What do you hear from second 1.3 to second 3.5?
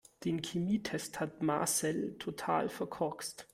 Marcel total verkorkst.